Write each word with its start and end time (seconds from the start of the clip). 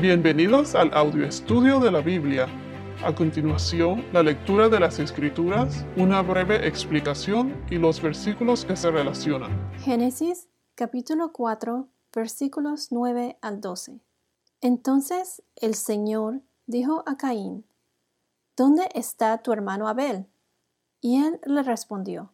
Bienvenidos 0.00 0.76
al 0.76 0.94
audio 0.94 1.26
estudio 1.26 1.80
de 1.80 1.90
la 1.90 2.00
Biblia. 2.00 2.46
A 3.04 3.12
continuación, 3.12 4.04
la 4.12 4.22
lectura 4.22 4.68
de 4.68 4.78
las 4.78 5.00
Escrituras, 5.00 5.84
una 5.96 6.22
breve 6.22 6.68
explicación 6.68 7.66
y 7.68 7.78
los 7.78 8.00
versículos 8.00 8.64
que 8.64 8.76
se 8.76 8.92
relacionan. 8.92 9.50
Génesis 9.80 10.48
capítulo 10.76 11.32
4 11.32 11.88
versículos 12.14 12.92
9 12.92 13.38
al 13.42 13.60
12. 13.60 13.98
Entonces 14.60 15.42
el 15.56 15.74
Señor 15.74 16.42
dijo 16.66 17.02
a 17.04 17.16
Caín, 17.16 17.66
¿Dónde 18.56 18.88
está 18.94 19.42
tu 19.42 19.52
hermano 19.52 19.88
Abel? 19.88 20.28
Y 21.00 21.24
él 21.24 21.40
le 21.44 21.64
respondió, 21.64 22.30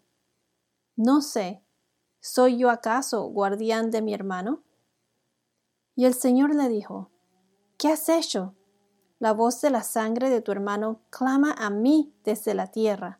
No 0.96 1.22
sé, 1.22 1.62
¿soy 2.20 2.58
yo 2.58 2.68
acaso 2.68 3.22
guardián 3.22 3.90
de 3.90 4.02
mi 4.02 4.12
hermano? 4.12 4.62
Y 5.96 6.04
el 6.04 6.12
Señor 6.12 6.54
le 6.54 6.68
dijo, 6.68 7.10
¿Qué 7.84 7.92
has 7.92 8.08
hecho? 8.08 8.54
La 9.18 9.34
voz 9.34 9.60
de 9.60 9.68
la 9.68 9.82
sangre 9.82 10.30
de 10.30 10.40
tu 10.40 10.52
hermano 10.52 11.00
clama 11.10 11.52
a 11.52 11.68
mí 11.68 12.14
desde 12.24 12.54
la 12.54 12.68
tierra. 12.68 13.18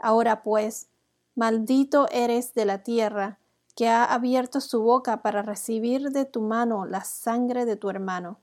Ahora 0.00 0.42
pues, 0.42 0.88
maldito 1.36 2.08
eres 2.10 2.52
de 2.52 2.64
la 2.64 2.82
tierra, 2.82 3.38
que 3.76 3.88
ha 3.88 4.04
abierto 4.04 4.60
su 4.60 4.82
boca 4.82 5.22
para 5.22 5.42
recibir 5.42 6.10
de 6.10 6.24
tu 6.24 6.40
mano 6.40 6.84
la 6.84 7.04
sangre 7.04 7.64
de 7.64 7.76
tu 7.76 7.90
hermano. 7.90 8.40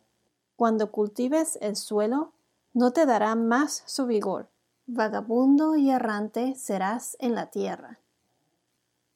Cuando 0.55 0.93
cultives 0.93 1.57
el 1.59 1.75
suelo, 1.75 2.31
no 2.71 2.93
te 2.93 3.05
dará 3.05 3.35
más 3.35 3.83
su 3.85 4.05
vigor. 4.05 4.47
Vagabundo 4.87 5.75
y 5.75 5.89
errante 5.89 6.55
serás 6.55 7.17
en 7.19 7.35
la 7.35 7.47
tierra. 7.47 7.99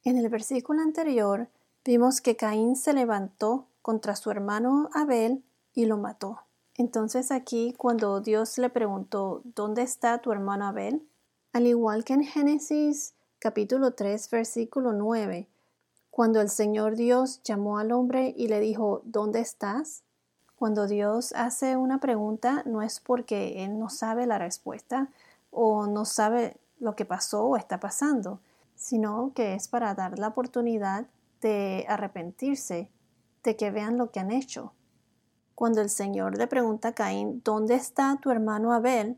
En 0.03 0.17
el 0.17 0.27
versículo 0.27 0.81
anterior 0.81 1.47
vimos 1.85 2.19
que 2.19 2.35
Caín 2.35 2.75
se 2.75 2.91
levantó 2.91 3.67
contra 3.81 4.17
su 4.17 4.29
hermano 4.29 4.89
Abel 4.93 5.41
y 5.73 5.85
lo 5.85 5.97
mató. 5.97 6.39
Entonces 6.75 7.31
aquí 7.31 7.73
cuando 7.77 8.19
Dios 8.19 8.57
le 8.57 8.69
preguntó, 8.69 9.41
¿dónde 9.43 9.83
está 9.83 10.19
tu 10.19 10.31
hermano 10.31 10.65
Abel? 10.65 11.07
Al 11.51 11.67
igual 11.67 12.03
que 12.03 12.13
en 12.13 12.23
Génesis 12.23 13.13
capítulo 13.39 13.93
3 13.93 14.29
versículo 14.29 14.93
9, 14.93 15.47
cuando 16.09 16.41
el 16.41 16.49
Señor 16.49 16.95
Dios 16.95 17.41
llamó 17.43 17.77
al 17.77 17.91
hombre 17.91 18.33
y 18.37 18.47
le 18.47 18.59
dijo, 18.59 19.01
¿dónde 19.03 19.39
estás? 19.39 20.03
Cuando 20.55 20.87
Dios 20.87 21.33
hace 21.35 21.75
una 21.75 21.99
pregunta 21.99 22.63
no 22.65 22.81
es 22.81 22.99
porque 22.99 23.63
Él 23.63 23.77
no 23.77 23.89
sabe 23.89 24.25
la 24.25 24.37
respuesta 24.37 25.09
o 25.51 25.87
no 25.87 26.05
sabe 26.05 26.57
lo 26.79 26.95
que 26.95 27.05
pasó 27.05 27.45
o 27.45 27.57
está 27.57 27.79
pasando, 27.79 28.39
sino 28.75 29.31
que 29.35 29.53
es 29.53 29.67
para 29.67 29.93
dar 29.93 30.17
la 30.19 30.29
oportunidad 30.29 31.05
de 31.41 31.85
arrepentirse, 31.87 32.89
de 33.43 33.55
que 33.55 33.71
vean 33.71 33.97
lo 33.97 34.11
que 34.11 34.19
han 34.19 34.31
hecho. 34.31 34.73
Cuando 35.63 35.79
el 35.79 35.89
Señor 35.89 36.37
le 36.37 36.45
pregunta 36.47 36.89
a 36.89 36.93
Caín, 36.93 37.41
¿dónde 37.41 37.75
está 37.75 38.19
tu 38.21 38.31
hermano 38.31 38.73
Abel? 38.73 39.17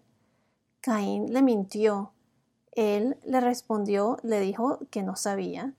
Caín 0.79 1.33
le 1.33 1.41
mintió. 1.41 2.11
Él 2.73 3.17
le 3.25 3.41
respondió, 3.41 4.17
le 4.21 4.39
dijo 4.41 4.77
que 4.91 5.01
no 5.01 5.16
sabía. 5.16 5.73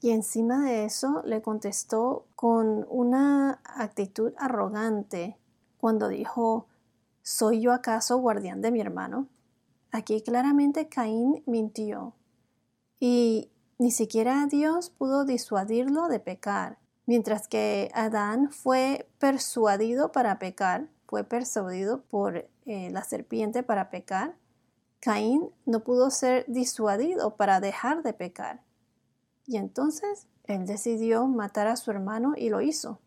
Y 0.00 0.10
encima 0.10 0.64
de 0.64 0.84
eso 0.84 1.22
le 1.24 1.42
contestó 1.42 2.26
con 2.34 2.84
una 2.90 3.60
actitud 3.62 4.32
arrogante 4.36 5.38
cuando 5.78 6.08
dijo, 6.08 6.66
¿soy 7.22 7.60
yo 7.60 7.72
acaso 7.72 8.16
guardián 8.16 8.62
de 8.62 8.72
mi 8.72 8.80
hermano? 8.80 9.28
Aquí 9.92 10.22
claramente 10.22 10.88
Caín 10.88 11.44
mintió. 11.46 12.14
Y 12.98 13.48
ni 13.78 13.92
siquiera 13.92 14.48
Dios 14.50 14.90
pudo 14.90 15.24
disuadirlo 15.24 16.08
de 16.08 16.18
pecar. 16.18 16.78
Mientras 17.06 17.48
que 17.48 17.90
Adán 17.94 18.50
fue 18.50 19.08
persuadido 19.18 20.10
para 20.10 20.38
pecar, 20.38 20.88
fue 21.06 21.22
persuadido 21.22 22.02
por 22.02 22.48
eh, 22.64 22.90
la 22.90 23.04
serpiente 23.04 23.62
para 23.62 23.90
pecar, 23.90 24.36
Caín 25.00 25.50
no 25.66 25.84
pudo 25.84 26.10
ser 26.10 26.46
disuadido 26.48 27.36
para 27.36 27.60
dejar 27.60 28.02
de 28.02 28.14
pecar. 28.14 28.64
Y 29.46 29.58
entonces 29.58 30.26
él 30.44 30.64
decidió 30.64 31.26
matar 31.26 31.66
a 31.66 31.76
su 31.76 31.90
hermano 31.90 32.32
y 32.36 32.48
lo 32.48 32.62
hizo. 32.62 33.00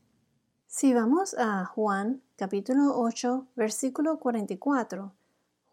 Si 0.68 0.94
vamos 0.94 1.36
a 1.40 1.66
Juan 1.66 2.22
capítulo 2.36 3.00
8 3.00 3.48
versículo 3.56 4.20
44, 4.20 5.12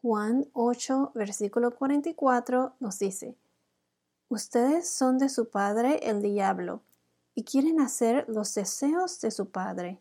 Juan 0.01 0.47
8 0.55 1.13
versículo 1.15 1.73
44 1.73 2.77
nos 2.81 2.99
dice, 2.99 3.37
Ustedes 4.29 4.89
son 4.89 5.19
de 5.19 5.29
su 5.29 5.51
padre 5.51 6.09
el 6.09 6.23
diablo 6.23 6.81
y 7.35 7.45
quieren 7.45 7.81
hacer 7.81 8.25
los 8.29 8.55
deseos 8.55 9.21
de 9.21 9.31
su 9.31 9.51
padre. 9.51 10.01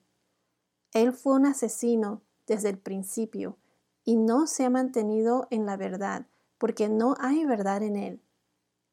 Él 0.94 1.14
fue 1.14 1.34
un 1.34 1.46
asesino 1.46 2.22
desde 2.46 2.70
el 2.70 2.78
principio 2.78 3.58
y 4.04 4.16
no 4.16 4.48
se 4.48 4.66
ha 4.66 4.70
mantenido 4.70 5.48
en 5.50 5.66
la 5.66 5.78
verdad, 5.78 6.28
porque 6.58 6.90
no 6.90 7.16
hay 7.20 7.46
verdad 7.46 7.82
en 7.84 7.96
él. 7.96 8.22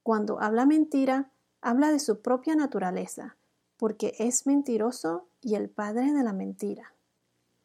Cuando 0.02 0.40
habla 0.40 0.64
mentira, 0.66 1.30
habla 1.60 1.90
de 1.92 1.98
su 1.98 2.22
propia 2.22 2.54
naturaleza, 2.54 3.36
porque 3.76 4.14
es 4.18 4.46
mentiroso 4.46 5.26
y 5.42 5.54
el 5.54 5.68
padre 5.68 6.12
de 6.12 6.22
la 6.22 6.32
mentira. 6.32 6.94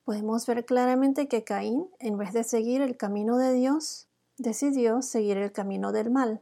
Podemos 0.04 0.46
ver 0.46 0.66
claramente 0.66 1.28
que 1.28 1.44
Caín, 1.44 1.90
en 2.00 2.18
vez 2.18 2.34
de 2.34 2.44
seguir 2.44 2.82
el 2.82 2.98
camino 2.98 3.38
de 3.38 3.54
Dios, 3.54 4.08
decidió 4.38 5.02
seguir 5.02 5.38
el 5.38 5.52
camino 5.52 5.92
del 5.92 6.12
mal, 6.12 6.42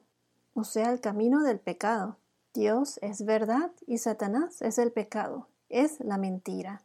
o 0.54 0.64
sea, 0.64 0.92
el 0.92 1.00
camino 1.00 1.44
del 1.44 1.60
pecado. 1.60 2.18
Dios 2.54 3.00
es 3.02 3.26
verdad 3.26 3.72
y 3.88 3.98
Satanás 3.98 4.62
es 4.62 4.78
el 4.78 4.92
pecado, 4.92 5.48
es 5.70 6.00
la 6.00 6.18
mentira. 6.18 6.84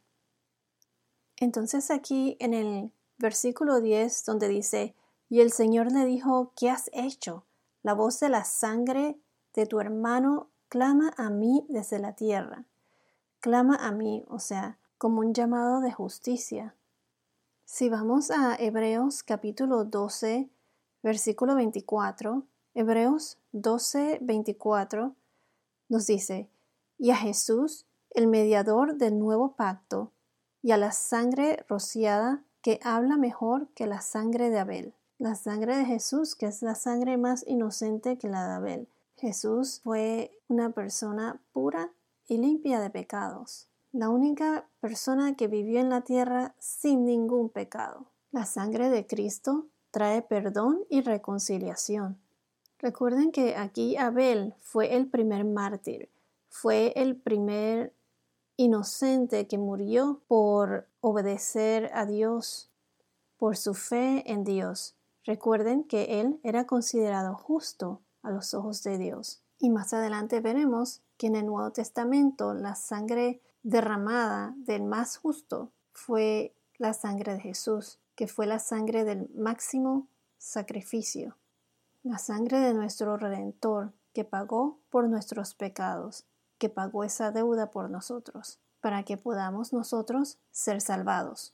Entonces 1.37 1.91
aquí 1.91 2.37
en 2.39 2.53
el 2.53 2.91
versículo 3.17 3.79
10 3.79 4.25
donde 4.25 4.47
dice, 4.47 4.95
y 5.29 5.41
el 5.41 5.51
Señor 5.51 5.91
le 5.91 6.05
dijo, 6.05 6.53
¿qué 6.55 6.71
has 6.71 6.89
hecho? 6.91 7.45
La 7.83 7.93
voz 7.93 8.19
de 8.19 8.29
la 8.29 8.45
sangre 8.45 9.19
de 9.53 9.67
tu 9.67 9.79
hermano 9.79 10.49
clama 10.69 11.13
a 11.17 11.29
mí 11.29 11.65
desde 11.69 11.99
la 11.99 12.13
tierra. 12.15 12.65
Clama 13.39 13.75
a 13.75 13.91
mí, 13.91 14.25
o 14.27 14.39
sea, 14.39 14.79
como 14.97 15.19
un 15.19 15.33
llamado 15.33 15.81
de 15.81 15.91
justicia. 15.91 16.75
Si 17.63 17.89
vamos 17.89 18.31
a 18.31 18.55
Hebreos 18.55 19.21
capítulo 19.21 19.85
12, 19.85 20.49
versículo 21.03 21.55
24, 21.55 22.43
Hebreos 22.73 23.37
12, 23.51 24.17
24, 24.21 25.15
nos 25.89 26.07
dice, 26.07 26.49
y 26.97 27.11
a 27.11 27.15
Jesús, 27.15 27.85
el 28.11 28.27
mediador 28.27 28.95
del 28.95 29.19
nuevo 29.19 29.55
pacto, 29.55 30.11
y 30.61 30.71
a 30.71 30.77
la 30.77 30.91
sangre 30.91 31.65
rociada 31.67 32.43
que 32.61 32.79
habla 32.83 33.17
mejor 33.17 33.67
que 33.69 33.87
la 33.87 34.01
sangre 34.01 34.49
de 34.49 34.59
Abel. 34.59 34.93
La 35.17 35.35
sangre 35.35 35.77
de 35.77 35.85
Jesús, 35.85 36.35
que 36.35 36.45
es 36.45 36.61
la 36.61 36.75
sangre 36.75 37.17
más 37.17 37.43
inocente 37.47 38.17
que 38.17 38.29
la 38.29 38.47
de 38.47 38.53
Abel. 38.53 38.87
Jesús 39.17 39.81
fue 39.83 40.31
una 40.47 40.69
persona 40.69 41.41
pura 41.51 41.91
y 42.27 42.37
limpia 42.37 42.79
de 42.79 42.89
pecados. 42.89 43.67
La 43.91 44.09
única 44.09 44.67
persona 44.79 45.35
que 45.35 45.47
vivió 45.47 45.79
en 45.79 45.89
la 45.89 46.01
tierra 46.01 46.55
sin 46.59 47.05
ningún 47.05 47.49
pecado. 47.49 48.05
La 48.31 48.45
sangre 48.45 48.89
de 48.89 49.07
Cristo 49.07 49.65
trae 49.91 50.21
perdón 50.21 50.85
y 50.89 51.01
reconciliación. 51.01 52.19
Recuerden 52.79 53.33
que 53.33 53.57
aquí 53.57 53.97
Abel 53.97 54.55
fue 54.61 54.95
el 54.95 55.07
primer 55.07 55.43
mártir, 55.43 56.09
fue 56.47 56.93
el 56.95 57.17
primer 57.17 57.93
inocente 58.55 59.47
que 59.47 59.57
murió 59.57 60.21
por 60.29 60.87
obedecer 61.01 61.91
a 61.93 62.05
Dios, 62.05 62.69
por 63.37 63.57
su 63.57 63.73
fe 63.73 64.23
en 64.31 64.45
Dios. 64.45 64.95
Recuerden 65.25 65.83
que 65.83 66.21
él 66.21 66.39
era 66.41 66.65
considerado 66.65 67.35
justo 67.35 68.01
a 68.21 68.31
los 68.31 68.53
ojos 68.53 68.81
de 68.83 68.97
Dios. 68.97 69.41
Y 69.59 69.69
más 69.69 69.93
adelante 69.93 70.39
veremos 70.39 71.01
que 71.17 71.27
en 71.27 71.35
el 71.35 71.47
Nuevo 71.47 71.71
Testamento 71.71 72.53
la 72.53 72.75
sangre 72.75 73.41
derramada 73.61 74.53
del 74.55 74.83
más 74.83 75.17
justo 75.17 75.73
fue 75.91 76.55
la 76.77 76.93
sangre 76.93 77.33
de 77.33 77.41
Jesús, 77.41 77.99
que 78.15 78.27
fue 78.27 78.47
la 78.47 78.59
sangre 78.59 79.03
del 79.03 79.29
máximo 79.35 80.07
sacrificio 80.37 81.35
la 82.03 82.17
sangre 82.17 82.59
de 82.59 82.73
nuestro 82.73 83.17
Redentor, 83.17 83.93
que 84.13 84.23
pagó 84.23 84.79
por 84.89 85.09
nuestros 85.09 85.53
pecados, 85.53 86.25
que 86.57 86.69
pagó 86.69 87.03
esa 87.03 87.31
deuda 87.31 87.71
por 87.71 87.89
nosotros, 87.89 88.59
para 88.79 89.03
que 89.03 89.17
podamos 89.17 89.73
nosotros 89.73 90.37
ser 90.51 90.81
salvados. 90.81 91.53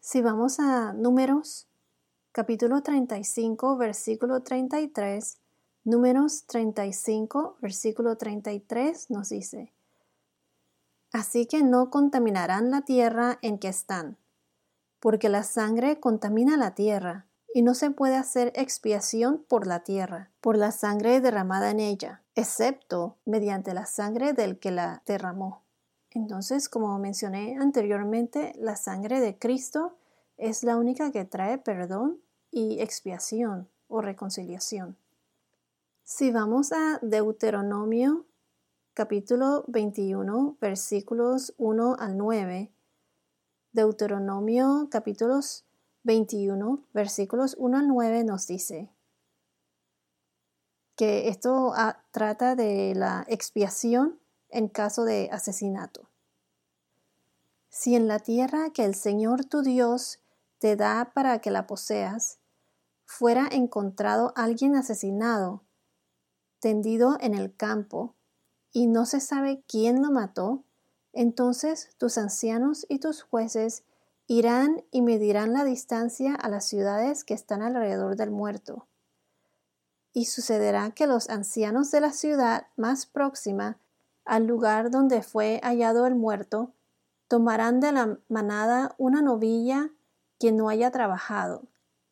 Si 0.00 0.20
vamos 0.20 0.60
a 0.60 0.92
números, 0.92 1.66
capítulo 2.32 2.82
35, 2.82 3.76
versículo 3.78 4.42
33, 4.42 5.38
números 5.84 6.44
35, 6.46 7.56
versículo 7.60 8.16
33 8.16 9.10
nos 9.10 9.30
dice, 9.30 9.72
Así 11.12 11.46
que 11.46 11.62
no 11.62 11.88
contaminarán 11.88 12.70
la 12.70 12.82
tierra 12.82 13.38
en 13.40 13.58
que 13.58 13.68
están, 13.68 14.18
porque 15.00 15.30
la 15.30 15.42
sangre 15.42 15.98
contamina 15.98 16.58
la 16.58 16.74
tierra 16.74 17.27
y 17.58 17.62
no 17.62 17.74
se 17.74 17.90
puede 17.90 18.14
hacer 18.14 18.52
expiación 18.54 19.44
por 19.48 19.66
la 19.66 19.80
tierra, 19.80 20.30
por 20.40 20.56
la 20.56 20.70
sangre 20.70 21.20
derramada 21.20 21.72
en 21.72 21.80
ella, 21.80 22.22
excepto 22.36 23.16
mediante 23.24 23.74
la 23.74 23.84
sangre 23.84 24.32
del 24.32 24.60
que 24.60 24.70
la 24.70 25.02
derramó. 25.06 25.64
Entonces, 26.12 26.68
como 26.68 26.96
mencioné 27.00 27.58
anteriormente, 27.60 28.52
la 28.60 28.76
sangre 28.76 29.18
de 29.18 29.36
Cristo 29.40 29.96
es 30.36 30.62
la 30.62 30.76
única 30.76 31.10
que 31.10 31.24
trae 31.24 31.58
perdón 31.58 32.20
y 32.52 32.80
expiación 32.80 33.68
o 33.88 34.02
reconciliación. 34.02 34.96
Si 36.04 36.30
vamos 36.30 36.70
a 36.70 37.00
Deuteronomio 37.02 38.24
capítulo 38.94 39.64
21 39.66 40.58
versículos 40.60 41.54
1 41.58 41.96
al 41.98 42.16
9, 42.16 42.70
Deuteronomio 43.72 44.86
capítulos 44.92 45.64
21 46.08 46.82
versículos 46.94 47.54
1 47.58 47.76
al 47.76 47.86
9 47.86 48.24
nos 48.24 48.46
dice 48.46 48.88
que 50.96 51.28
esto 51.28 51.74
ah, 51.76 52.02
trata 52.12 52.56
de 52.56 52.94
la 52.96 53.26
expiación 53.28 54.18
en 54.48 54.68
caso 54.68 55.04
de 55.04 55.28
asesinato. 55.30 56.08
Si 57.68 57.94
en 57.94 58.08
la 58.08 58.20
tierra 58.20 58.70
que 58.70 58.86
el 58.86 58.94
Señor 58.94 59.44
tu 59.44 59.60
Dios 59.60 60.18
te 60.58 60.76
da 60.76 61.12
para 61.12 61.40
que 61.40 61.50
la 61.50 61.66
poseas, 61.66 62.38
fuera 63.04 63.46
encontrado 63.52 64.32
alguien 64.34 64.76
asesinado, 64.76 65.62
tendido 66.58 67.18
en 67.20 67.34
el 67.34 67.54
campo, 67.54 68.14
y 68.72 68.86
no 68.86 69.04
se 69.04 69.20
sabe 69.20 69.62
quién 69.68 70.00
lo 70.00 70.10
mató, 70.10 70.64
entonces 71.12 71.90
tus 71.98 72.16
ancianos 72.16 72.86
y 72.88 72.98
tus 72.98 73.22
jueces 73.22 73.84
irán 74.28 74.84
y 74.92 75.02
medirán 75.02 75.52
la 75.52 75.64
distancia 75.64 76.34
a 76.34 76.48
las 76.48 76.66
ciudades 76.66 77.24
que 77.24 77.34
están 77.34 77.62
alrededor 77.62 78.14
del 78.14 78.30
muerto. 78.30 78.86
Y 80.12 80.26
sucederá 80.26 80.92
que 80.92 81.08
los 81.08 81.28
ancianos 81.28 81.90
de 81.90 82.00
la 82.00 82.12
ciudad 82.12 82.68
más 82.76 83.06
próxima 83.06 83.78
al 84.28 84.46
lugar 84.46 84.90
donde 84.90 85.22
fue 85.22 85.58
hallado 85.64 86.06
el 86.06 86.14
muerto, 86.14 86.74
tomarán 87.28 87.80
de 87.80 87.92
la 87.92 88.18
manada 88.28 88.94
una 88.98 89.22
novilla 89.22 89.90
que 90.38 90.52
no 90.52 90.68
haya 90.68 90.90
trabajado 90.90 91.62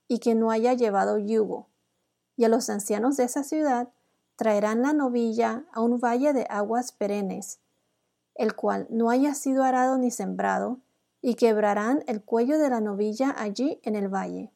y 0.08 0.18
que 0.18 0.34
no 0.34 0.50
haya 0.50 0.72
llevado 0.72 1.18
yugo, 1.18 1.68
y 2.34 2.44
a 2.44 2.48
los 2.48 2.70
ancianos 2.70 3.18
de 3.18 3.24
esa 3.24 3.44
ciudad 3.44 3.90
traerán 4.36 4.80
la 4.80 4.94
novilla 4.94 5.66
a 5.72 5.82
un 5.82 6.00
valle 6.00 6.32
de 6.32 6.46
aguas 6.48 6.90
perennes, 6.90 7.60
el 8.34 8.54
cual 8.54 8.86
no 8.88 9.10
haya 9.10 9.34
sido 9.34 9.62
arado 9.62 9.98
ni 9.98 10.10
sembrado, 10.10 10.80
y 11.22 11.34
quebrarán 11.34 12.04
el 12.06 12.22
cuello 12.22 12.58
de 12.58 12.70
la 12.70 12.80
novilla 12.80 13.34
allí 13.36 13.80
en 13.82 13.96
el 13.96 14.08
valle. 14.08 14.52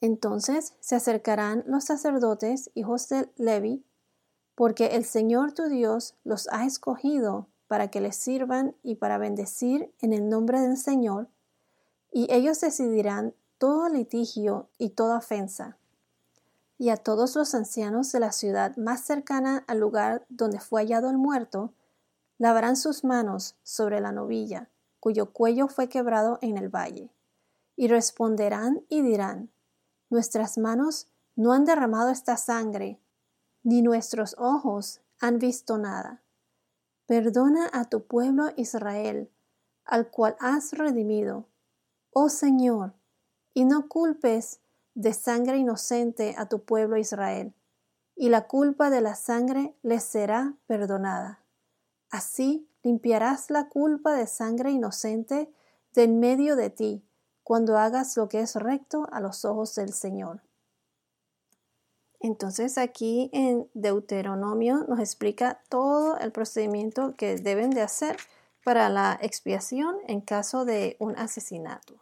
Entonces 0.00 0.74
se 0.80 0.94
acercarán 0.94 1.64
los 1.66 1.84
sacerdotes, 1.84 2.70
hijos 2.74 3.08
de 3.08 3.30
Levi, 3.36 3.84
porque 4.54 4.86
el 4.96 5.04
Señor 5.04 5.52
tu 5.52 5.68
Dios 5.68 6.14
los 6.24 6.48
ha 6.52 6.64
escogido 6.64 7.48
para 7.66 7.88
que 7.88 8.00
les 8.00 8.16
sirvan 8.16 8.76
y 8.82 8.96
para 8.96 9.18
bendecir 9.18 9.92
en 10.00 10.12
el 10.12 10.28
nombre 10.28 10.60
del 10.60 10.76
Señor, 10.76 11.28
y 12.12 12.32
ellos 12.32 12.60
decidirán 12.60 13.34
todo 13.58 13.88
litigio 13.88 14.68
y 14.78 14.90
toda 14.90 15.18
ofensa. 15.18 15.76
Y 16.78 16.90
a 16.90 16.96
todos 16.96 17.34
los 17.36 17.54
ancianos 17.54 18.12
de 18.12 18.20
la 18.20 18.32
ciudad 18.32 18.76
más 18.76 19.00
cercana 19.00 19.64
al 19.66 19.78
lugar 19.78 20.24
donde 20.28 20.60
fue 20.60 20.82
hallado 20.82 21.10
el 21.10 21.16
muerto, 21.16 21.72
lavarán 22.38 22.76
sus 22.76 23.04
manos 23.04 23.56
sobre 23.62 24.00
la 24.00 24.12
novilla, 24.12 24.68
cuyo 25.00 25.32
cuello 25.32 25.68
fue 25.68 25.88
quebrado 25.88 26.38
en 26.42 26.56
el 26.56 26.68
valle, 26.68 27.10
y 27.76 27.88
responderán 27.88 28.84
y 28.88 29.02
dirán, 29.02 29.50
Nuestras 30.08 30.56
manos 30.58 31.08
no 31.34 31.52
han 31.52 31.64
derramado 31.64 32.10
esta 32.10 32.36
sangre, 32.36 33.00
ni 33.62 33.82
nuestros 33.82 34.36
ojos 34.38 35.00
han 35.20 35.38
visto 35.38 35.78
nada. 35.78 36.22
Perdona 37.06 37.68
a 37.72 37.84
tu 37.84 38.06
pueblo 38.06 38.50
Israel, 38.56 39.30
al 39.84 40.10
cual 40.10 40.36
has 40.40 40.72
redimido, 40.72 41.46
oh 42.12 42.28
Señor, 42.28 42.94
y 43.54 43.64
no 43.64 43.88
culpes 43.88 44.60
de 44.94 45.12
sangre 45.12 45.58
inocente 45.58 46.34
a 46.36 46.48
tu 46.48 46.64
pueblo 46.64 46.96
Israel, 46.96 47.54
y 48.16 48.28
la 48.28 48.46
culpa 48.46 48.90
de 48.90 49.00
la 49.00 49.14
sangre 49.14 49.76
les 49.82 50.02
será 50.02 50.54
perdonada. 50.66 51.45
Así 52.10 52.68
limpiarás 52.82 53.50
la 53.50 53.68
culpa 53.68 54.14
de 54.14 54.26
sangre 54.26 54.70
inocente 54.70 55.50
de 55.94 56.04
en 56.04 56.20
medio 56.20 56.56
de 56.56 56.70
ti, 56.70 57.02
cuando 57.42 57.78
hagas 57.78 58.16
lo 58.16 58.28
que 58.28 58.40
es 58.40 58.54
recto 58.54 59.06
a 59.12 59.20
los 59.20 59.44
ojos 59.44 59.74
del 59.74 59.92
Señor. 59.92 60.42
Entonces 62.20 62.76
aquí 62.76 63.30
en 63.32 63.68
Deuteronomio 63.74 64.84
nos 64.88 64.98
explica 65.00 65.60
todo 65.68 66.18
el 66.18 66.32
procedimiento 66.32 67.14
que 67.16 67.36
deben 67.36 67.70
de 67.70 67.82
hacer 67.82 68.16
para 68.64 68.88
la 68.88 69.18
expiación 69.22 69.96
en 70.08 70.20
caso 70.20 70.64
de 70.64 70.96
un 70.98 71.16
asesinato. 71.16 71.94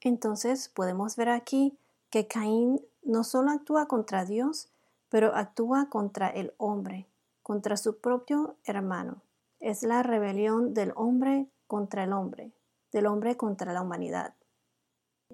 Entonces 0.00 0.68
podemos 0.68 1.16
ver 1.16 1.28
aquí 1.28 1.76
que 2.10 2.26
Caín 2.26 2.80
no 3.02 3.24
solo 3.24 3.50
actúa 3.50 3.86
contra 3.86 4.24
Dios, 4.24 4.70
pero 5.08 5.34
actúa 5.34 5.90
contra 5.90 6.28
el 6.28 6.54
hombre, 6.56 7.06
contra 7.52 7.76
su 7.76 7.98
propio 7.98 8.56
hermano. 8.64 9.20
Es 9.60 9.82
la 9.82 10.02
rebelión 10.02 10.72
del 10.72 10.90
hombre 10.96 11.50
contra 11.66 12.04
el 12.04 12.14
hombre, 12.14 12.50
del 12.92 13.04
hombre 13.04 13.36
contra 13.36 13.74
la 13.74 13.82
humanidad. 13.82 14.32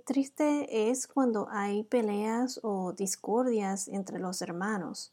Triste 0.04 0.90
es 0.90 1.06
cuando 1.06 1.46
hay 1.48 1.84
peleas 1.84 2.58
o 2.64 2.92
discordias 2.92 3.86
entre 3.86 4.18
los 4.18 4.42
hermanos. 4.42 5.12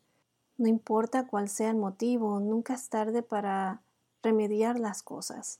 No 0.57 0.67
importa 0.67 1.27
cuál 1.27 1.47
sea 1.47 1.69
el 1.69 1.77
motivo, 1.77 2.39
nunca 2.39 2.73
es 2.73 2.89
tarde 2.89 3.21
para 3.21 3.83
remediar 4.23 4.79
las 4.79 5.03
cosas. 5.03 5.59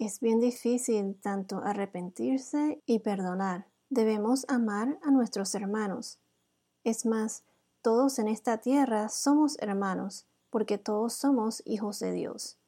Es 0.00 0.18
bien 0.18 0.40
difícil 0.40 1.14
tanto 1.22 1.58
arrepentirse 1.58 2.82
y 2.86 2.98
perdonar. 2.98 3.68
Debemos 3.88 4.46
amar 4.48 4.98
a 5.04 5.12
nuestros 5.12 5.54
hermanos. 5.54 6.18
Es 6.82 7.06
más, 7.06 7.44
todos 7.82 8.18
en 8.18 8.26
esta 8.26 8.58
tierra 8.58 9.08
somos 9.10 9.56
hermanos, 9.60 10.26
porque 10.50 10.78
todos 10.78 11.14
somos 11.14 11.62
hijos 11.64 11.98
de 12.00 12.12
Dios. 12.12 12.58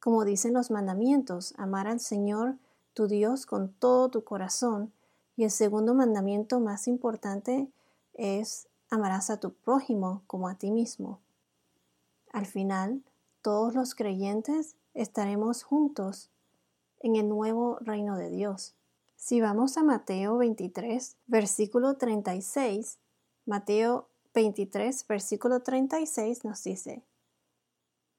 Como 0.00 0.24
dicen 0.24 0.54
los 0.54 0.70
mandamientos, 0.70 1.54
amar 1.56 1.86
al 1.86 2.00
Señor 2.00 2.56
tu 2.94 3.06
Dios 3.06 3.46
con 3.46 3.72
todo 3.72 4.08
tu 4.08 4.24
corazón, 4.24 4.92
y 5.36 5.44
el 5.44 5.50
segundo 5.50 5.94
mandamiento 5.94 6.60
más 6.60 6.88
importante 6.88 7.70
es 8.14 8.68
amarás 8.90 9.30
a 9.30 9.40
tu 9.40 9.52
prójimo 9.54 10.22
como 10.26 10.48
a 10.48 10.56
ti 10.56 10.70
mismo. 10.70 11.20
Al 12.32 12.46
final, 12.46 13.02
todos 13.40 13.74
los 13.74 13.94
creyentes 13.94 14.76
estaremos 14.94 15.62
juntos 15.62 16.30
en 17.00 17.16
el 17.16 17.28
nuevo 17.28 17.78
reino 17.80 18.16
de 18.16 18.30
Dios. 18.30 18.74
Si 19.16 19.40
vamos 19.40 19.76
a 19.76 19.82
Mateo 19.82 20.36
23, 20.38 21.16
versículo 21.26 21.96
36, 21.96 22.98
Mateo 23.46 24.08
23, 24.34 25.06
versículo 25.06 25.62
36 25.62 26.44
nos 26.44 26.62
dice, 26.64 27.04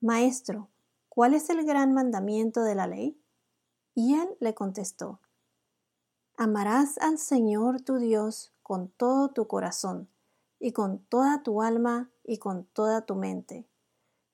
Maestro, 0.01 0.69
¿cuál 1.09 1.33
es 1.33 1.49
el 1.49 1.65
gran 1.65 1.93
mandamiento 1.93 2.61
de 2.63 2.75
la 2.75 2.87
ley? 2.87 3.19
Y 3.95 4.15
él 4.15 4.29
le 4.39 4.53
contestó, 4.53 5.19
Amarás 6.35 6.97
al 6.97 7.19
Señor 7.19 7.81
tu 7.81 7.97
Dios 7.97 8.53
con 8.63 8.89
todo 8.89 9.29
tu 9.29 9.47
corazón, 9.47 10.09
y 10.59 10.71
con 10.71 10.99
toda 11.05 11.43
tu 11.43 11.61
alma, 11.61 12.11
y 12.23 12.37
con 12.37 12.65
toda 12.65 13.05
tu 13.05 13.15
mente 13.15 13.67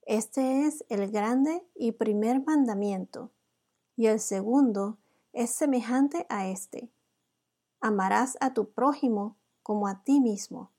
este 0.10 0.66
es 0.66 0.84
el 0.90 1.12
grande 1.12 1.64
y 1.76 1.92
primer 1.92 2.44
mandamiento, 2.44 3.32
y 3.96 4.08
el 4.08 4.20
segundo 4.20 4.98
es 5.34 5.52
semejante 5.52 6.26
a 6.30 6.48
este. 6.48 6.92
Amarás 7.80 8.36
a 8.42 8.56
tu 8.56 8.72
prójimo 8.72 9.38
como 9.62 9.88
a 9.88 10.04
ti 10.04 10.20
mismo. 10.20 10.72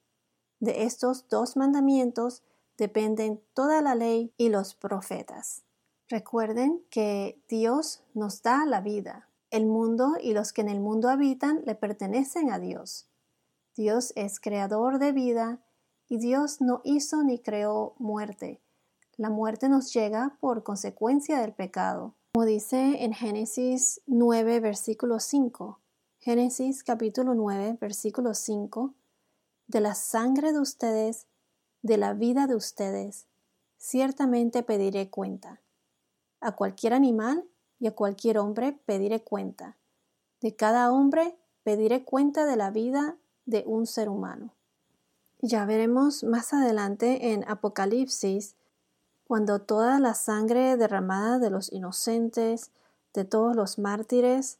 De 0.61 0.83
estos 0.83 1.27
dos 1.27 1.57
mandamientos 1.57 2.41
dependen 2.77 3.41
toda 3.53 3.81
la 3.81 3.93
ley 3.93 4.31
y 4.37 4.47
los 4.47 4.73
profetas. 4.73 5.63
Recuerden 6.07 6.81
que 6.89 7.37
Dios 7.49 8.01
nos 8.13 8.41
da 8.41 8.65
la 8.65 8.79
vida. 8.79 9.27
El 9.49 9.65
mundo 9.65 10.13
y 10.21 10.31
los 10.31 10.53
que 10.53 10.61
en 10.61 10.69
el 10.69 10.79
mundo 10.79 11.09
habitan 11.09 11.61
le 11.65 11.75
pertenecen 11.75 12.49
a 12.53 12.59
Dios. 12.59 13.09
Dios 13.75 14.13
es 14.15 14.39
creador 14.39 14.99
de 14.99 15.11
vida 15.11 15.59
y 16.07 16.17
Dios 16.19 16.61
no 16.61 16.79
hizo 16.85 17.21
ni 17.23 17.39
creó 17.39 17.95
muerte 17.97 18.61
la 19.21 19.29
muerte 19.29 19.69
nos 19.69 19.93
llega 19.93 20.35
por 20.39 20.63
consecuencia 20.63 21.39
del 21.39 21.53
pecado. 21.53 22.15
Como 22.33 22.43
dice 22.43 23.03
en 23.03 23.13
Génesis 23.13 24.01
9, 24.07 24.59
versículo 24.59 25.19
5. 25.19 25.79
Génesis 26.17 26.83
capítulo 26.83 27.35
9, 27.35 27.77
versículo 27.79 28.33
5. 28.33 28.95
De 29.71 29.79
la 29.79 29.95
sangre 29.95 30.51
de 30.51 30.59
ustedes, 30.59 31.27
de 31.81 31.95
la 31.95 32.13
vida 32.13 32.45
de 32.45 32.55
ustedes, 32.55 33.27
ciertamente 33.77 34.63
pediré 34.63 35.09
cuenta. 35.09 35.61
A 36.41 36.57
cualquier 36.57 36.91
animal 36.93 37.47
y 37.79 37.87
a 37.87 37.95
cualquier 37.95 38.37
hombre 38.37 38.73
pediré 38.85 39.23
cuenta. 39.23 39.77
De 40.41 40.57
cada 40.57 40.91
hombre 40.91 41.37
pediré 41.63 42.03
cuenta 42.03 42.45
de 42.45 42.57
la 42.57 42.69
vida 42.69 43.15
de 43.45 43.63
un 43.65 43.87
ser 43.87 44.09
humano. 44.09 44.53
Ya 45.39 45.63
veremos 45.63 46.25
más 46.25 46.51
adelante 46.51 47.31
en 47.31 47.49
Apocalipsis 47.49 48.57
cuando 49.23 49.61
toda 49.61 50.01
la 50.01 50.15
sangre 50.15 50.75
derramada 50.75 51.39
de 51.39 51.49
los 51.49 51.71
inocentes, 51.71 52.71
de 53.13 53.23
todos 53.23 53.55
los 53.55 53.79
mártires, 53.79 54.59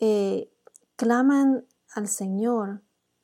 eh, 0.00 0.50
claman 0.96 1.64
al 1.94 2.08
Señor 2.08 2.80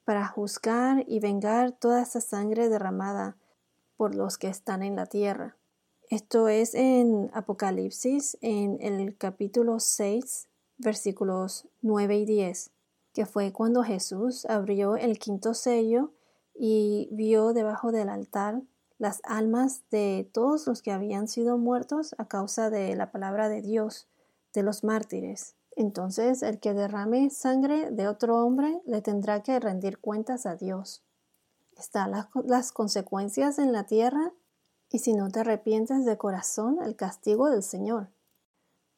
para 0.08 0.26
juzgar 0.26 1.04
y 1.06 1.20
vengar 1.20 1.72
toda 1.72 2.00
esa 2.00 2.22
sangre 2.22 2.70
derramada 2.70 3.36
por 3.98 4.14
los 4.14 4.38
que 4.38 4.48
están 4.48 4.82
en 4.82 4.96
la 4.96 5.04
tierra. 5.04 5.58
Esto 6.08 6.48
es 6.48 6.74
en 6.74 7.30
Apocalipsis, 7.34 8.38
en 8.40 8.80
el 8.80 9.18
capítulo 9.18 9.80
6, 9.80 10.48
versículos 10.78 11.68
9 11.82 12.16
y 12.20 12.24
10, 12.24 12.70
que 13.12 13.26
fue 13.26 13.52
cuando 13.52 13.82
Jesús 13.82 14.46
abrió 14.46 14.96
el 14.96 15.18
quinto 15.18 15.52
sello 15.52 16.14
y 16.54 17.10
vio 17.12 17.52
debajo 17.52 17.92
del 17.92 18.08
altar 18.08 18.62
las 18.96 19.20
almas 19.24 19.82
de 19.90 20.26
todos 20.32 20.66
los 20.66 20.80
que 20.80 20.92
habían 20.92 21.28
sido 21.28 21.58
muertos 21.58 22.14
a 22.16 22.26
causa 22.26 22.70
de 22.70 22.96
la 22.96 23.12
palabra 23.12 23.50
de 23.50 23.60
Dios, 23.60 24.08
de 24.54 24.62
los 24.62 24.84
mártires. 24.84 25.57
Entonces 25.78 26.42
el 26.42 26.58
que 26.58 26.74
derrame 26.74 27.30
sangre 27.30 27.92
de 27.92 28.08
otro 28.08 28.44
hombre 28.44 28.82
le 28.84 29.00
tendrá 29.00 29.44
que 29.44 29.60
rendir 29.60 29.98
cuentas 29.98 30.44
a 30.44 30.56
Dios. 30.56 31.04
Están 31.76 32.10
las, 32.10 32.26
las 32.44 32.72
consecuencias 32.72 33.60
en 33.60 33.70
la 33.70 33.84
tierra 33.84 34.32
y 34.90 34.98
si 34.98 35.14
no 35.14 35.30
te 35.30 35.38
arrepientes 35.40 36.04
de 36.04 36.18
corazón, 36.18 36.78
el 36.82 36.96
castigo 36.96 37.48
del 37.48 37.62
Señor. 37.62 38.10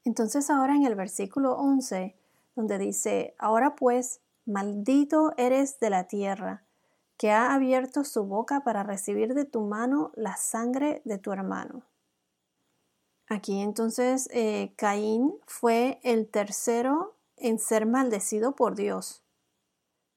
Entonces 0.04 0.48
ahora 0.48 0.74
en 0.74 0.86
el 0.86 0.94
versículo 0.94 1.52
11, 1.58 2.16
donde 2.56 2.78
dice, 2.78 3.34
ahora 3.38 3.76
pues, 3.76 4.22
maldito 4.46 5.34
eres 5.36 5.80
de 5.80 5.90
la 5.90 6.04
tierra, 6.04 6.64
que 7.18 7.30
ha 7.30 7.52
abierto 7.52 8.04
su 8.04 8.24
boca 8.24 8.64
para 8.64 8.84
recibir 8.84 9.34
de 9.34 9.44
tu 9.44 9.60
mano 9.60 10.12
la 10.14 10.38
sangre 10.38 11.02
de 11.04 11.18
tu 11.18 11.30
hermano. 11.30 11.82
Aquí 13.32 13.60
entonces 13.60 14.28
eh, 14.32 14.74
Caín 14.74 15.32
fue 15.46 16.00
el 16.02 16.28
tercero 16.28 17.14
en 17.36 17.60
ser 17.60 17.86
maldecido 17.86 18.56
por 18.56 18.74
Dios. 18.74 19.22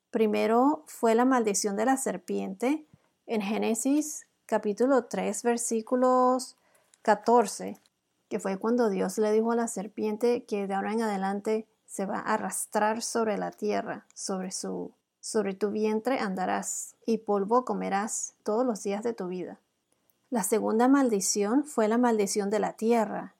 Primero 0.09 0.83
fue 0.87 1.13
la 1.13 1.23
maldición 1.23 1.75
de 1.75 1.85
la 1.85 1.95
serpiente 1.97 2.87
en 3.27 3.41
Génesis 3.41 4.25
capítulo 4.47 5.05
3 5.05 5.43
versículos 5.43 6.57
14, 7.03 7.79
que 8.29 8.39
fue 8.39 8.57
cuando 8.57 8.89
Dios 8.89 9.19
le 9.19 9.31
dijo 9.31 9.51
a 9.51 9.55
la 9.57 9.67
serpiente 9.67 10.43
que 10.45 10.65
de 10.65 10.73
ahora 10.73 10.93
en 10.93 11.03
adelante 11.03 11.67
se 11.85 12.07
va 12.07 12.17
a 12.17 12.33
arrastrar 12.33 13.03
sobre 13.03 13.37
la 13.37 13.51
tierra, 13.51 14.07
sobre 14.15 14.51
su 14.51 14.91
sobre 15.19 15.53
tu 15.53 15.69
vientre 15.69 16.17
andarás 16.17 16.95
y 17.05 17.19
polvo 17.19 17.63
comerás 17.63 18.33
todos 18.41 18.65
los 18.65 18.81
días 18.81 19.03
de 19.03 19.13
tu 19.13 19.27
vida. 19.27 19.59
La 20.33 20.41
segunda 20.41 20.87
maldición 20.87 21.63
fue 21.63 21.87
la 21.87 21.99
maldición 21.99 22.49
de 22.49 22.57
la 22.57 22.73
tierra, 22.73 23.35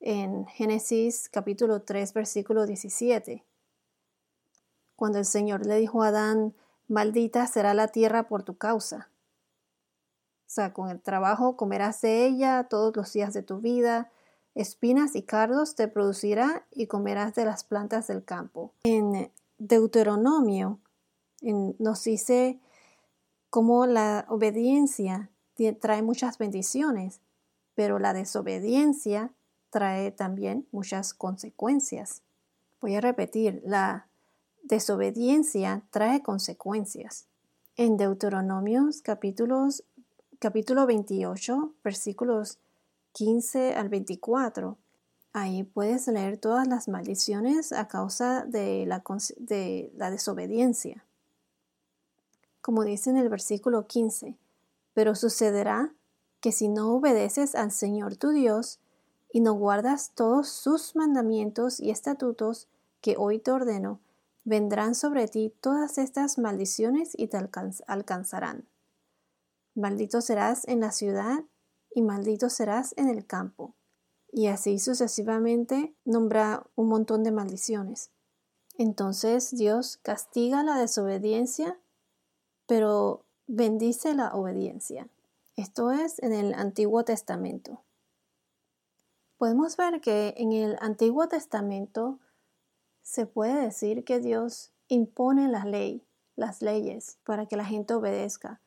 en 0.00 0.46
Génesis 0.46 1.28
capítulo 1.28 1.82
3 1.82 2.14
versículo 2.14 2.64
17. 2.64 3.44
Cuando 4.96 5.18
el 5.18 5.26
Señor 5.26 5.66
le 5.66 5.76
dijo 5.76 6.02
a 6.02 6.06
Adán, 6.06 6.54
maldita 6.86 7.46
será 7.46 7.74
la 7.74 7.88
tierra 7.88 8.28
por 8.28 8.44
tu 8.44 8.56
causa. 8.56 9.10
O 10.46 10.46
sea, 10.46 10.72
con 10.72 10.88
el 10.88 11.02
trabajo 11.02 11.58
comerás 11.58 12.00
de 12.00 12.24
ella 12.24 12.66
todos 12.70 12.96
los 12.96 13.12
días 13.12 13.34
de 13.34 13.42
tu 13.42 13.58
vida, 13.58 14.10
espinas 14.54 15.16
y 15.16 15.24
cardos 15.24 15.74
te 15.74 15.86
producirá 15.86 16.66
y 16.70 16.86
comerás 16.86 17.34
de 17.34 17.44
las 17.44 17.62
plantas 17.62 18.06
del 18.06 18.24
campo. 18.24 18.72
En 18.84 19.30
Deuteronomio 19.58 20.80
nos 21.42 22.04
dice 22.04 22.58
cómo 23.50 23.84
la 23.84 24.24
obediencia 24.30 25.30
trae 25.80 26.02
muchas 26.02 26.38
bendiciones, 26.38 27.20
pero 27.74 27.98
la 27.98 28.12
desobediencia 28.12 29.32
trae 29.70 30.10
también 30.10 30.66
muchas 30.72 31.14
consecuencias. 31.14 32.22
Voy 32.80 32.94
a 32.94 33.00
repetir, 33.00 33.62
la 33.64 34.06
desobediencia 34.62 35.82
trae 35.90 36.22
consecuencias. 36.22 37.26
En 37.76 37.96
Deuteronomios 37.96 39.02
capítulos, 39.02 39.84
capítulo 40.38 40.86
28, 40.86 41.74
versículos 41.84 42.58
15 43.12 43.74
al 43.74 43.88
24, 43.88 44.76
ahí 45.32 45.64
puedes 45.64 46.06
leer 46.08 46.38
todas 46.38 46.66
las 46.66 46.88
maldiciones 46.88 47.72
a 47.72 47.88
causa 47.88 48.44
de 48.44 48.86
la, 48.86 49.02
de 49.38 49.92
la 49.96 50.10
desobediencia 50.10 51.04
como 52.68 52.84
dice 52.84 53.08
en 53.08 53.16
el 53.16 53.30
versículo 53.30 53.86
15, 53.86 54.36
pero 54.98 55.14
sucederá 55.14 55.94
que 56.40 56.50
si 56.50 56.66
no 56.66 56.92
obedeces 56.92 57.54
al 57.54 57.70
Señor 57.70 58.16
tu 58.16 58.30
Dios 58.30 58.80
y 59.32 59.38
no 59.38 59.52
guardas 59.52 60.10
todos 60.16 60.48
sus 60.48 60.96
mandamientos 60.96 61.78
y 61.78 61.90
estatutos 61.90 62.66
que 63.00 63.14
hoy 63.16 63.38
te 63.38 63.52
ordeno, 63.52 64.00
vendrán 64.42 64.96
sobre 64.96 65.28
ti 65.28 65.54
todas 65.60 65.98
estas 65.98 66.36
maldiciones 66.36 67.12
y 67.16 67.28
te 67.28 67.38
alcanzarán. 67.86 68.66
Maldito 69.76 70.20
serás 70.20 70.66
en 70.66 70.80
la 70.80 70.90
ciudad 70.90 71.44
y 71.94 72.02
maldito 72.02 72.50
serás 72.50 72.92
en 72.96 73.08
el 73.08 73.24
campo. 73.24 73.76
Y 74.32 74.48
así 74.48 74.80
sucesivamente 74.80 75.94
nombra 76.04 76.66
un 76.74 76.88
montón 76.88 77.22
de 77.22 77.30
maldiciones. 77.30 78.10
Entonces 78.76 79.56
Dios 79.56 80.00
castiga 80.02 80.64
la 80.64 80.76
desobediencia 80.76 81.78
pero 82.68 83.24
bendice 83.48 84.14
la 84.14 84.34
obediencia. 84.34 85.08
Esto 85.56 85.90
es 85.90 86.22
en 86.22 86.32
el 86.32 86.54
Antiguo 86.54 87.04
Testamento. 87.04 87.82
Podemos 89.38 89.76
ver 89.76 90.00
que 90.00 90.34
en 90.36 90.52
el 90.52 90.76
Antiguo 90.80 91.28
Testamento 91.28 92.18
se 93.02 93.26
puede 93.26 93.60
decir 93.62 94.04
que 94.04 94.20
Dios 94.20 94.70
impone 94.88 95.48
la 95.48 95.64
ley, 95.64 96.04
las 96.36 96.60
leyes, 96.60 97.18
para 97.24 97.46
que 97.46 97.56
la 97.56 97.64
gente 97.64 97.94
obedezca. 97.94 98.60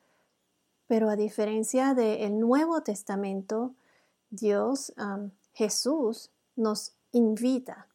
Pero 0.88 1.08
a 1.08 1.16
diferencia 1.16 1.94
del 1.94 2.40
Nuevo 2.40 2.82
Testamento, 2.82 3.74
Dios, 4.30 4.92
Jesús, 5.54 6.30
nos 6.56 6.92
invita 7.12 7.86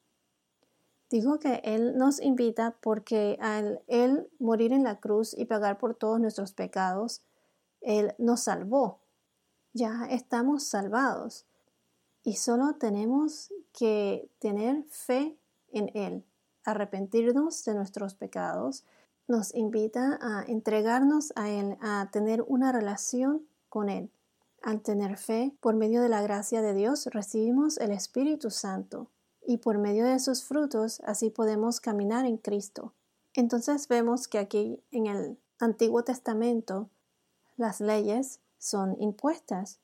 Digo 1.09 1.39
que 1.39 1.61
Él 1.63 1.97
nos 1.97 2.21
invita 2.21 2.75
porque 2.81 3.37
al 3.39 3.81
Él 3.87 4.29
morir 4.39 4.73
en 4.73 4.83
la 4.83 4.99
cruz 4.99 5.33
y 5.37 5.45
pagar 5.45 5.77
por 5.77 5.95
todos 5.95 6.19
nuestros 6.19 6.51
pecados, 6.51 7.23
Él 7.79 8.13
nos 8.17 8.41
salvó. 8.43 8.99
Ya 9.73 10.07
estamos 10.09 10.63
salvados 10.63 11.45
y 12.23 12.35
solo 12.35 12.73
tenemos 12.73 13.53
que 13.71 14.29
tener 14.39 14.83
fe 14.89 15.39
en 15.71 15.89
Él, 15.93 16.25
arrepentirnos 16.65 17.63
de 17.63 17.75
nuestros 17.75 18.15
pecados. 18.15 18.83
Nos 19.29 19.55
invita 19.55 20.19
a 20.21 20.43
entregarnos 20.45 21.31
a 21.37 21.49
Él, 21.49 21.77
a 21.79 22.09
tener 22.11 22.41
una 22.41 22.73
relación 22.73 23.47
con 23.69 23.87
Él. 23.87 24.11
Al 24.61 24.81
tener 24.81 25.17
fe, 25.17 25.55
por 25.61 25.75
medio 25.75 26.01
de 26.01 26.09
la 26.09 26.21
gracia 26.21 26.61
de 26.61 26.73
Dios, 26.73 27.05
recibimos 27.13 27.77
el 27.77 27.91
Espíritu 27.91 28.49
Santo 28.49 29.09
y 29.47 29.57
por 29.57 29.79
medio 29.79 30.05
de 30.05 30.19
sus 30.19 30.43
frutos 30.43 31.01
así 31.05 31.29
podemos 31.29 31.79
caminar 31.79 32.25
en 32.25 32.37
Cristo. 32.37 32.93
Entonces 33.33 33.87
vemos 33.87 34.27
que 34.27 34.39
aquí 34.39 34.83
en 34.91 35.07
el 35.07 35.39
Antiguo 35.57 36.03
Testamento 36.03 36.89
las 37.55 37.79
leyes 37.79 38.41
son 38.59 38.97
impuestas 38.99 39.79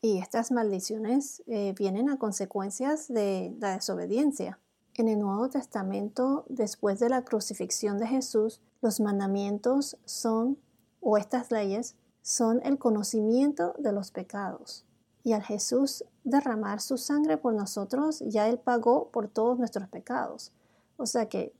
y 0.00 0.18
estas 0.18 0.52
maldiciones 0.52 1.42
eh, 1.48 1.74
vienen 1.76 2.08
a 2.08 2.18
consecuencias 2.18 3.08
de 3.08 3.56
la 3.58 3.72
desobediencia. 3.72 4.60
En 4.94 5.08
el 5.08 5.18
Nuevo 5.18 5.50
Testamento, 5.50 6.44
después 6.48 7.00
de 7.00 7.08
la 7.08 7.24
crucifixión 7.24 7.98
de 7.98 8.06
Jesús, 8.06 8.60
los 8.80 9.00
mandamientos 9.00 9.96
son, 10.04 10.58
o 11.00 11.18
estas 11.18 11.50
leyes, 11.50 11.96
son 12.22 12.60
el 12.64 12.78
conocimiento 12.78 13.74
de 13.78 13.92
los 13.92 14.12
pecados. 14.12 14.84
Y 15.24 15.32
al 15.32 15.42
Jesús 15.42 16.04
derramar 16.30 16.80
su 16.80 16.98
sangre 16.98 17.36
por 17.36 17.54
nosotros, 17.54 18.20
ya 18.26 18.48
Él 18.48 18.58
pagó 18.58 19.10
por 19.10 19.28
todos 19.28 19.58
nuestros 19.58 19.88
pecados. 19.88 20.52
O 20.96 21.06
sea 21.06 21.28
que, 21.28 21.52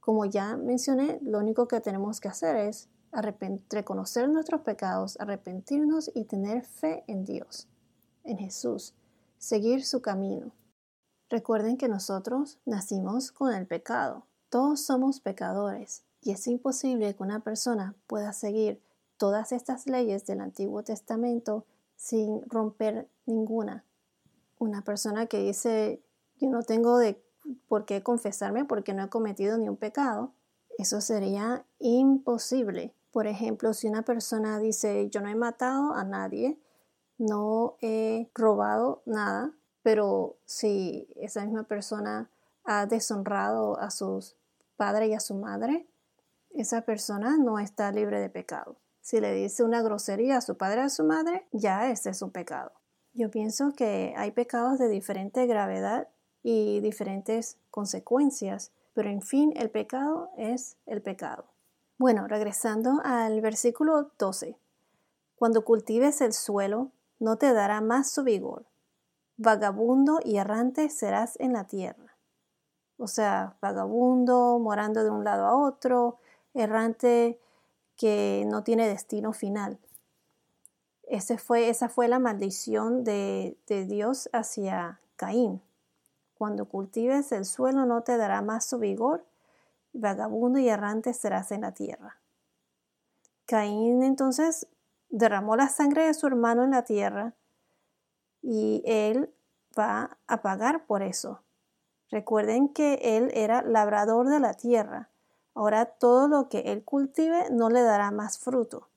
como 0.00 0.24
ya 0.24 0.56
mencioné, 0.56 1.18
lo 1.22 1.38
único 1.38 1.68
que 1.68 1.80
tenemos 1.80 2.20
que 2.20 2.28
hacer 2.28 2.56
es 2.56 2.88
reconocer 3.70 4.28
nuestros 4.28 4.62
pecados, 4.62 5.18
arrepentirnos 5.20 6.10
y 6.14 6.24
tener 6.24 6.64
fe 6.64 7.04
en 7.06 7.24
Dios, 7.24 7.68
en 8.24 8.38
Jesús, 8.38 8.94
seguir 9.38 9.84
su 9.84 10.02
camino. 10.02 10.52
Recuerden 11.30 11.76
que 11.76 11.88
nosotros 11.88 12.58
nacimos 12.64 13.32
con 13.32 13.52
el 13.54 13.66
pecado. 13.66 14.26
Todos 14.50 14.80
somos 14.80 15.20
pecadores 15.20 16.04
y 16.20 16.32
es 16.32 16.46
imposible 16.46 17.14
que 17.14 17.22
una 17.22 17.40
persona 17.40 17.94
pueda 18.06 18.32
seguir 18.32 18.80
todas 19.16 19.52
estas 19.52 19.86
leyes 19.86 20.26
del 20.26 20.40
Antiguo 20.40 20.82
Testamento 20.82 21.64
sin 21.96 22.42
romper 22.48 23.08
ninguna. 23.26 23.84
Una 24.64 24.82
persona 24.82 25.26
que 25.26 25.40
dice, 25.40 26.02
yo 26.40 26.48
no 26.48 26.62
tengo 26.62 26.96
de 26.96 27.22
por 27.68 27.84
qué 27.84 28.02
confesarme 28.02 28.64
porque 28.64 28.94
no 28.94 29.04
he 29.04 29.08
cometido 29.10 29.58
ni 29.58 29.68
un 29.68 29.76
pecado, 29.76 30.32
eso 30.78 31.02
sería 31.02 31.66
imposible. 31.78 32.94
Por 33.12 33.26
ejemplo, 33.26 33.74
si 33.74 33.88
una 33.88 34.06
persona 34.06 34.58
dice, 34.58 35.10
yo 35.10 35.20
no 35.20 35.28
he 35.28 35.34
matado 35.34 35.92
a 35.92 36.02
nadie, 36.02 36.58
no 37.18 37.76
he 37.82 38.30
robado 38.34 39.02
nada, 39.04 39.52
pero 39.82 40.38
si 40.46 41.12
esa 41.16 41.44
misma 41.44 41.64
persona 41.64 42.30
ha 42.64 42.86
deshonrado 42.86 43.78
a 43.78 43.90
sus 43.90 44.38
padres 44.78 45.10
y 45.10 45.12
a 45.12 45.20
su 45.20 45.34
madre, 45.34 45.86
esa 46.54 46.86
persona 46.86 47.36
no 47.36 47.58
está 47.58 47.92
libre 47.92 48.18
de 48.18 48.30
pecado. 48.30 48.78
Si 49.02 49.20
le 49.20 49.34
dice 49.34 49.62
una 49.62 49.82
grosería 49.82 50.38
a 50.38 50.40
su 50.40 50.56
padre 50.56 50.80
o 50.80 50.84
a 50.84 50.88
su 50.88 51.04
madre, 51.04 51.46
ya 51.52 51.90
ese 51.90 52.08
es 52.08 52.22
un 52.22 52.30
pecado. 52.30 52.72
Yo 53.16 53.30
pienso 53.30 53.72
que 53.76 54.12
hay 54.16 54.32
pecados 54.32 54.76
de 54.80 54.88
diferente 54.88 55.46
gravedad 55.46 56.08
y 56.42 56.80
diferentes 56.80 57.58
consecuencias, 57.70 58.72
pero 58.92 59.08
en 59.08 59.22
fin, 59.22 59.52
el 59.54 59.70
pecado 59.70 60.30
es 60.36 60.76
el 60.84 61.00
pecado. 61.00 61.44
Bueno, 61.96 62.26
regresando 62.26 63.00
al 63.04 63.40
versículo 63.40 64.10
12. 64.18 64.56
Cuando 65.36 65.64
cultives 65.64 66.20
el 66.22 66.32
suelo, 66.32 66.90
no 67.20 67.36
te 67.36 67.52
dará 67.52 67.80
más 67.80 68.10
su 68.10 68.24
vigor. 68.24 68.66
Vagabundo 69.36 70.18
y 70.24 70.38
errante 70.38 70.88
serás 70.90 71.38
en 71.38 71.52
la 71.52 71.68
tierra. 71.68 72.16
O 72.96 73.06
sea, 73.06 73.56
vagabundo, 73.60 74.58
morando 74.58 75.04
de 75.04 75.10
un 75.10 75.22
lado 75.22 75.46
a 75.46 75.56
otro, 75.56 76.18
errante 76.52 77.38
que 77.96 78.44
no 78.48 78.64
tiene 78.64 78.88
destino 78.88 79.32
final. 79.32 79.78
Fue, 81.38 81.68
esa 81.68 81.88
fue 81.88 82.08
la 82.08 82.18
maldición 82.18 83.04
de, 83.04 83.56
de 83.66 83.84
Dios 83.84 84.28
hacia 84.32 85.00
Caín. 85.16 85.62
Cuando 86.36 86.66
cultives 86.66 87.30
el 87.32 87.44
suelo 87.44 87.86
no 87.86 88.02
te 88.02 88.16
dará 88.16 88.42
más 88.42 88.64
su 88.64 88.78
vigor, 88.78 89.24
vagabundo 89.92 90.58
y 90.58 90.68
errante 90.68 91.14
serás 91.14 91.52
en 91.52 91.62
la 91.62 91.72
tierra. 91.72 92.18
Caín 93.46 94.02
entonces 94.02 94.66
derramó 95.08 95.56
la 95.56 95.68
sangre 95.68 96.06
de 96.06 96.14
su 96.14 96.26
hermano 96.26 96.64
en 96.64 96.72
la 96.72 96.82
tierra 96.82 97.34
y 98.42 98.82
él 98.84 99.32
va 99.78 100.18
a 100.26 100.42
pagar 100.42 100.86
por 100.86 101.02
eso. 101.02 101.42
Recuerden 102.10 102.68
que 102.68 102.98
él 103.02 103.30
era 103.34 103.62
labrador 103.62 104.28
de 104.28 104.40
la 104.40 104.54
tierra. 104.54 105.10
Ahora 105.54 105.86
todo 105.86 106.28
lo 106.28 106.48
que 106.48 106.60
él 106.72 106.84
cultive 106.84 107.48
no 107.50 107.70
le 107.70 107.82
dará 107.82 108.10
más 108.10 108.38
fruto. 108.38 108.88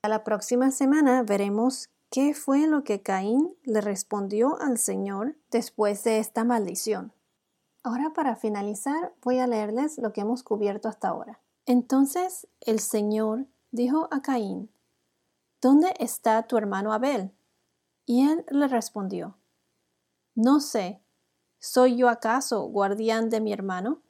A 0.00 0.08
la 0.08 0.22
próxima 0.22 0.70
semana 0.70 1.24
veremos 1.24 1.88
qué 2.10 2.32
fue 2.32 2.68
lo 2.68 2.84
que 2.84 3.02
Caín 3.02 3.56
le 3.64 3.80
respondió 3.80 4.60
al 4.60 4.78
Señor 4.78 5.36
después 5.50 6.04
de 6.04 6.18
esta 6.18 6.44
maldición. 6.44 7.12
Ahora 7.82 8.12
para 8.14 8.36
finalizar 8.36 9.12
voy 9.22 9.40
a 9.40 9.48
leerles 9.48 9.98
lo 9.98 10.12
que 10.12 10.20
hemos 10.20 10.44
cubierto 10.44 10.88
hasta 10.88 11.08
ahora. 11.08 11.40
Entonces 11.66 12.46
el 12.60 12.78
Señor 12.78 13.46
dijo 13.72 14.08
a 14.12 14.22
Caín, 14.22 14.70
¿Dónde 15.60 15.92
está 15.98 16.46
tu 16.46 16.56
hermano 16.56 16.92
Abel? 16.92 17.32
Y 18.06 18.28
él 18.28 18.44
le 18.50 18.68
respondió, 18.68 19.36
No 20.36 20.60
sé, 20.60 21.02
¿soy 21.58 21.96
yo 21.96 22.08
acaso 22.08 22.62
guardián 22.62 23.30
de 23.30 23.40
mi 23.40 23.52
hermano? 23.52 24.00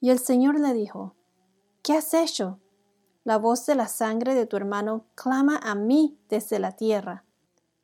Y 0.00 0.08
el 0.10 0.18
Señor 0.18 0.58
le 0.58 0.72
dijo, 0.72 1.14
¿qué 1.82 1.94
has 1.94 2.14
hecho? 2.14 2.58
La 3.24 3.38
voz 3.38 3.64
de 3.64 3.74
la 3.74 3.88
sangre 3.88 4.34
de 4.34 4.46
tu 4.46 4.56
hermano 4.56 5.06
clama 5.14 5.58
a 5.62 5.74
mí 5.74 6.18
desde 6.28 6.58
la 6.58 6.72
tierra. 6.72 7.24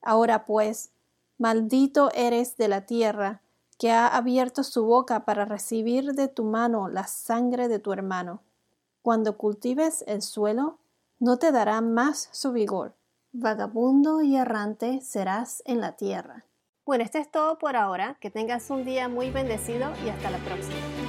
Ahora 0.02 0.44
pues, 0.44 0.90
maldito 1.38 2.10
eres 2.14 2.56
de 2.58 2.68
la 2.68 2.86
tierra, 2.86 3.40
que 3.78 3.90
ha 3.90 4.06
abierto 4.06 4.62
su 4.62 4.84
boca 4.84 5.24
para 5.24 5.46
recibir 5.46 6.12
de 6.12 6.28
tu 6.28 6.44
mano 6.44 6.88
la 6.88 7.06
sangre 7.06 7.68
de 7.68 7.78
tu 7.78 7.92
hermano. 7.92 8.42
Cuando 9.00 9.38
cultives 9.38 10.04
el 10.06 10.20
suelo, 10.20 10.76
no 11.18 11.38
te 11.38 11.52
dará 11.52 11.80
más 11.80 12.28
su 12.32 12.52
vigor. 12.52 12.94
Vagabundo 13.32 14.20
y 14.20 14.36
errante 14.36 15.00
serás 15.00 15.62
en 15.64 15.80
la 15.80 15.92
tierra. 15.92 16.44
Bueno, 16.84 17.04
esto 17.04 17.16
es 17.18 17.30
todo 17.30 17.56
por 17.58 17.76
ahora. 17.76 18.18
Que 18.20 18.30
tengas 18.30 18.68
un 18.68 18.84
día 18.84 19.08
muy 19.08 19.30
bendecido 19.30 19.92
y 20.04 20.10
hasta 20.10 20.30
la 20.30 20.38
próxima. 20.38 20.99